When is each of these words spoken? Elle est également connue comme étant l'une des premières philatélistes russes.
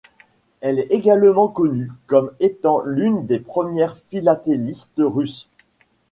Elle 0.61 0.79
est 0.79 0.87
également 0.91 1.47
connue 1.47 1.91
comme 2.07 2.31
étant 2.39 2.81
l'une 2.83 3.27
des 3.27 3.37
premières 3.39 3.95
philatélistes 4.07 4.91
russes. 4.97 5.47